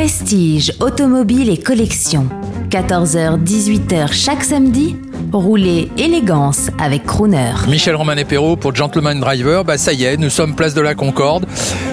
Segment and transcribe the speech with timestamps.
[0.00, 2.26] Prestige, automobile et collection.
[2.70, 4.96] 14h-18h chaque samedi,
[5.32, 7.52] roulez élégance avec Crooner.
[7.68, 10.94] Michel Romanet Perrault pour Gentleman Driver, bah ça y est, nous sommes place de la
[10.94, 11.46] Concorde.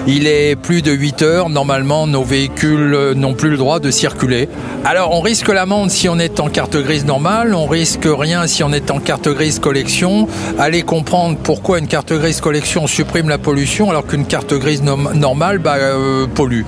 [0.06, 4.48] Il est plus de 8 heures, normalement nos véhicules n'ont plus le droit de circuler.
[4.84, 8.62] Alors on risque l'amende si on est en carte grise normale, on risque rien si
[8.62, 10.28] on est en carte grise collection.
[10.58, 15.58] Allez comprendre pourquoi une carte grise collection supprime la pollution alors qu'une carte grise normale
[15.58, 16.64] bah, euh, pollue.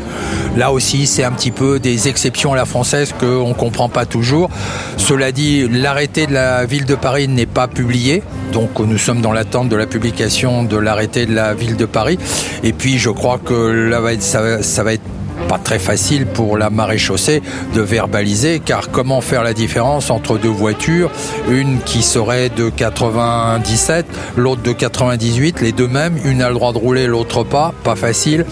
[0.57, 4.05] Là aussi c'est un petit peu des exceptions à la française qu'on ne comprend pas
[4.05, 4.51] toujours.
[4.97, 8.23] Cela dit, l'arrêté de la ville de Paris n'est pas publié,
[8.53, 12.19] donc nous sommes dans l'attente de la publication de l'arrêté de la ville de Paris.
[12.63, 15.03] Et puis je crois que ça, ça va être
[15.49, 17.43] pas très facile pour la maréchaussée
[17.75, 21.11] de verbaliser, car comment faire la différence entre deux voitures,
[21.51, 26.73] une qui serait de 97, l'autre de 98, les deux mêmes, une a le droit
[26.73, 28.45] de rouler, l'autre pas, pas facile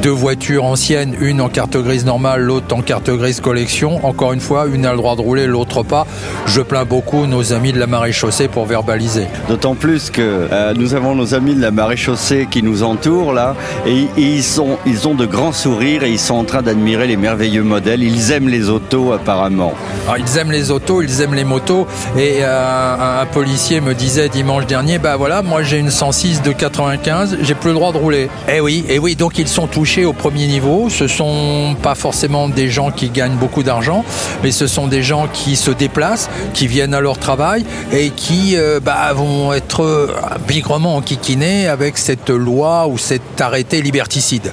[0.00, 4.04] deux voitures anciennes, une en carte grise normale, l'autre en carte grise collection.
[4.04, 6.06] Encore une fois, une a le droit de rouler, l'autre pas.
[6.46, 9.26] Je plains beaucoup nos amis de la maréchaussée pour verbaliser.
[9.48, 13.54] D'autant plus que euh, nous avons nos amis de la maréchaussée qui nous entourent là,
[13.86, 17.16] et, ils, sont, ils ont de grands sourires et ils sont en train d'admirer les
[17.16, 18.02] merveilleux modèles.
[18.02, 19.74] Ils aiment les autos apparemment.
[20.06, 21.86] Alors, ils aiment les autos, ils aiment les motos.
[22.16, 26.52] Et euh, un, policier me disait dimanche dernier, bah voilà, moi j'ai une 106 de
[26.52, 28.28] 95, j'ai plus le droit de rouler.
[28.52, 30.88] Eh oui, eh oui, donc ils sont tous au premier niveau.
[30.88, 34.04] Ce sont pas forcément des gens qui gagnent beaucoup d'argent,
[34.42, 38.56] mais ce sont des gens qui se déplacent, qui viennent à leur travail et qui
[38.56, 40.08] euh, bah, vont être
[40.46, 44.52] bigrement enquiquinés avec cette loi ou cet arrêté liberticide.